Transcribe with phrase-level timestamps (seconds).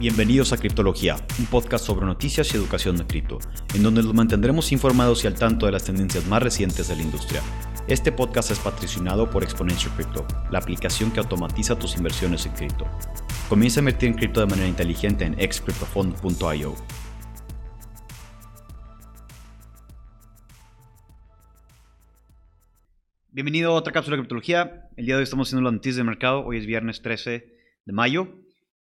[0.00, 3.38] Bienvenidos a Criptología, un podcast sobre noticias y educación de cripto,
[3.74, 7.02] en donde los mantendremos informados y al tanto de las tendencias más recientes de la
[7.02, 7.42] industria.
[7.86, 12.86] Este podcast es patrocinado por Exponential Crypto, la aplicación que automatiza tus inversiones en cripto.
[13.50, 16.74] Comienza a invertir en cripto de manera inteligente en excryptofund.io.
[23.28, 24.88] Bienvenido a otra cápsula de criptología.
[24.96, 26.42] El día de hoy estamos haciendo las noticias de mercado.
[26.46, 27.44] Hoy es viernes 13
[27.84, 28.40] de mayo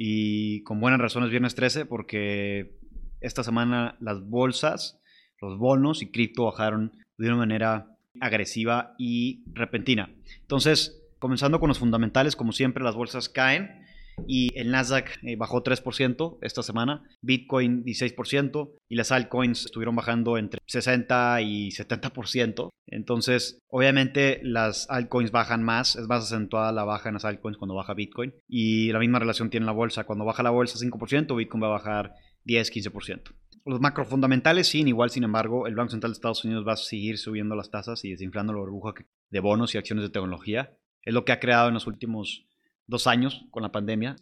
[0.00, 2.78] y con buenas razones viernes 13 porque
[3.20, 5.00] esta semana las bolsas,
[5.40, 10.14] los bonos y cripto bajaron de una manera agresiva y repentina.
[10.40, 13.87] Entonces, comenzando con los fundamentales, como siempre las bolsas caen
[14.26, 20.38] y el Nasdaq eh, bajó 3% esta semana, Bitcoin 16% y las altcoins estuvieron bajando
[20.38, 22.70] entre 60 y 70%.
[22.86, 27.74] Entonces, obviamente las altcoins bajan más, es más acentuada la baja en las altcoins cuando
[27.74, 30.04] baja Bitcoin y la misma relación tiene la bolsa.
[30.04, 33.34] Cuando baja la bolsa 5%, Bitcoin va a bajar 10, 15%.
[33.64, 37.18] Los macrofundamentales sí, igual, sin embargo, el Banco Central de Estados Unidos va a seguir
[37.18, 38.94] subiendo las tasas y desinflando la burbuja
[39.30, 40.78] de bonos y acciones de tecnología.
[41.02, 42.47] Es lo que ha creado en los últimos
[42.88, 44.16] dos años con la pandemia,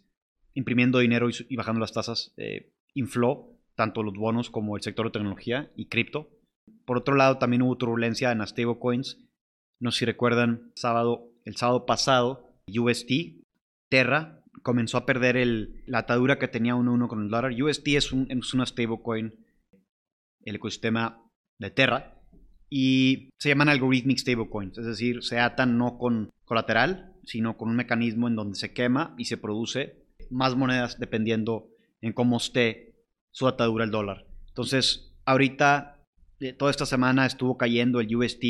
[0.53, 5.11] imprimiendo dinero y, bajando las tasas, eh, infló tanto los bonos como el sector de
[5.11, 6.29] tecnología y cripto.
[6.85, 9.17] Por otro lado, también hubo turbulencia en las stablecoins.
[9.79, 13.11] No sé si recuerdan, sábado, el sábado pasado, UST,
[13.89, 17.53] Terra, comenzó a perder el, la atadura que tenía uno a uno con el dólar.
[17.53, 19.33] UST es, un, es una stablecoin,
[20.43, 21.23] el ecosistema
[21.59, 22.17] de Terra,
[22.69, 27.75] y se llaman algorithmic stablecoins, es decir, se atan no con colateral, sino con un
[27.75, 31.69] mecanismo en donde se quema y se produce más monedas dependiendo
[32.01, 32.95] en cómo esté
[33.31, 34.25] su atadura al dólar.
[34.47, 36.03] Entonces, ahorita,
[36.39, 38.41] eh, toda esta semana estuvo cayendo el UST,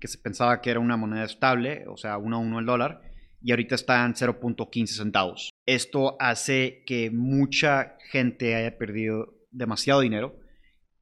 [0.00, 3.02] que se pensaba que era una moneda estable, o sea, uno a uno el dólar,
[3.42, 5.50] y ahorita está en 0.15 centavos.
[5.66, 10.38] Esto hace que mucha gente haya perdido demasiado dinero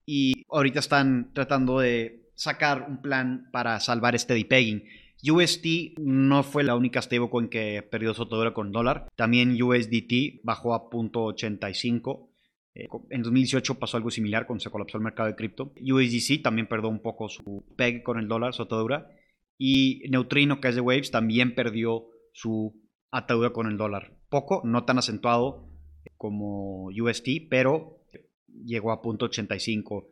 [0.07, 4.83] y ahorita están tratando de sacar un plan para salvar este depegging.
[5.29, 9.09] UST no fue la única stablecoin que perdió su atadura con dólar.
[9.17, 12.29] También USDT bajó a .85.
[12.75, 15.73] Eh, en 2018 pasó algo similar cuando se colapsó el mercado de cripto.
[15.81, 19.09] USDC también perdió un poco su peg con el dólar, su atadura.
[19.59, 24.15] Y Neutrino, que es de Waves, también perdió su atadura con el dólar.
[24.29, 25.69] Poco, no tan acentuado
[26.17, 27.99] como UST, pero
[28.65, 30.07] llegó a .85,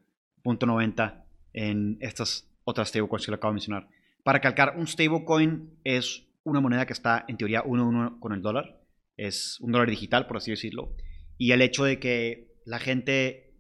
[0.45, 3.89] .90 en estas otras stablecoins que le acabo de mencionar.
[4.25, 8.33] Para calcar, un stablecoin es una moneda que está en teoría uno a uno con
[8.33, 8.81] el dólar.
[9.17, 10.95] Es un dólar digital, por así decirlo.
[11.37, 13.55] Y el hecho de que la gente,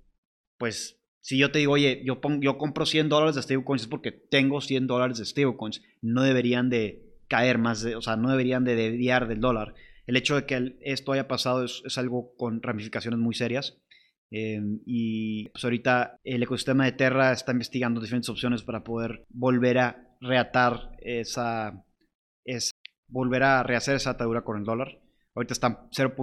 [0.59, 4.13] pues, si yo te digo, oye, yo, yo compro 100 dólares de stablecoins es porque
[4.13, 5.83] tengo 100 dólares de stablecoins.
[6.01, 9.75] No deberían de caer más, de, o sea, no deberían de desviar del dólar.
[10.07, 13.79] El hecho de que esto haya pasado es, algo con ramificaciones muy serias.
[14.31, 19.79] Em, y pues ahorita el ecosistema de Terra está investigando diferentes opciones para poder volver
[19.79, 21.85] a reatar esa,
[22.45, 22.73] es
[23.09, 25.01] volver a rehacer esa atadura con el dólar.
[25.35, 26.15] Ahorita están 0.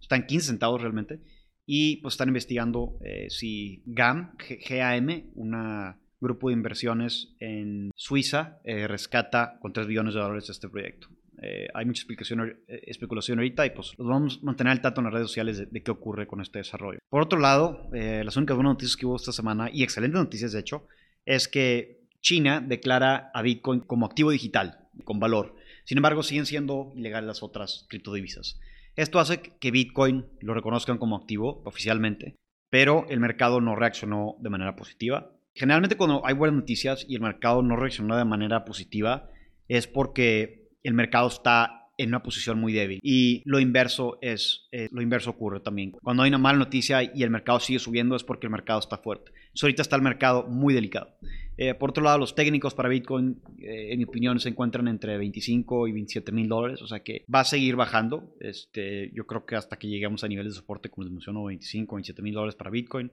[0.00, 1.20] está en 15 centavos realmente.
[1.66, 4.36] Y pues están investigando eh, si GAM,
[4.68, 10.68] GAM, un grupo de inversiones en Suiza, eh, rescata con 3 billones de dólares este
[10.68, 11.08] proyecto.
[11.42, 15.14] Eh, hay mucha explicación, especulación ahorita y pues vamos a mantener al tanto en las
[15.14, 17.00] redes sociales de, de qué ocurre con este desarrollo.
[17.10, 20.60] Por otro lado, las únicas buenas noticias que hubo esta semana, y excelentes noticias de
[20.60, 20.86] hecho,
[21.26, 25.54] es que China declara a Bitcoin como activo digital, con valor.
[25.84, 28.58] Sin embargo, siguen siendo ilegales las otras criptodivisas.
[28.96, 32.34] Esto hace que Bitcoin lo reconozcan como activo oficialmente,
[32.68, 35.36] pero el mercado no reaccionó de manera positiva.
[35.54, 39.30] Generalmente cuando hay buenas noticias y el mercado no reaccionó de manera positiva
[39.68, 43.00] es porque el mercado está en una posición muy débil.
[43.02, 45.92] Y lo inverso es, lo inverso ocurre también.
[45.92, 48.98] Cuando hay una mala noticia y el mercado sigue subiendo es porque el mercado está
[48.98, 49.32] fuerte.
[49.60, 51.16] ahorita está el mercado muy delicado.
[51.58, 55.16] Eh, por otro lado, los técnicos para Bitcoin, eh, en mi opinión, se encuentran entre
[55.16, 58.34] 25 y 27 mil dólares, o sea que va a seguir bajando.
[58.40, 61.96] Este, yo creo que hasta que lleguemos a niveles de soporte, como les menciono, 25,
[61.96, 63.10] 27 mil dólares para Bitcoin.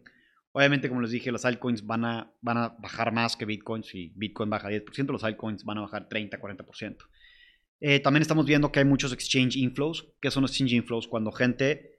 [0.52, 3.84] Obviamente, como les dije, las altcoins van a, van a bajar más que Bitcoin.
[3.84, 6.98] Si Bitcoin baja 10%, los altcoins van a bajar 30, 40%.
[7.80, 10.08] Eh, también estamos viendo que hay muchos exchange inflows.
[10.22, 11.08] ¿Qué son exchange inflows?
[11.08, 11.94] Cuando gente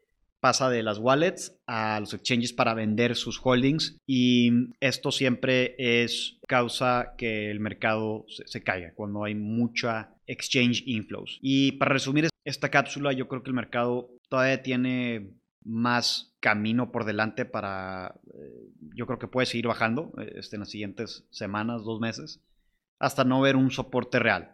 [0.44, 6.38] pasa de las wallets a los exchanges para vender sus holdings y esto siempre es
[6.46, 11.38] causa que el mercado se, caiga cuando hay mucha exchange inflows.
[11.40, 15.30] Y para resumir esta cápsula, yo creo que el mercado todavía tiene
[15.64, 20.70] más camino por delante para, eh, yo creo que puede seguir bajando este, en las
[20.70, 22.42] siguientes semanas, dos meses,
[22.98, 24.53] hasta no ver un soporte real.